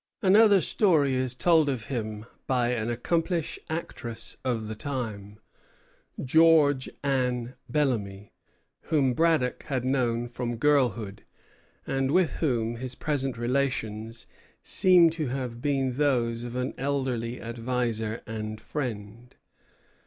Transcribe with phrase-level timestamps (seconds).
[0.23, 5.37] Another story is told of him by an accomplished actress of the time,
[6.23, 8.33] George Anne Bellamy,
[8.85, 11.23] whom Braddock had known from girlhood,
[11.85, 14.25] and with whom his present relations
[14.63, 19.35] seem to have been those of an elderly adviser and friend.